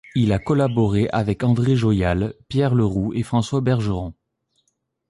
[0.15, 4.15] Il a collaboré avec André Joyal, Pierre Leroux et François Bergeron.